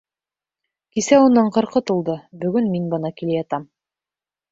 Кисә 0.97 1.19
уның 1.25 1.51
ҡырҡы 1.57 1.81
тулды, 1.89 2.15
бөгөн 2.45 2.71
мин 2.77 2.87
бына 2.95 3.13
килә 3.21 3.37
ятам. 3.37 3.69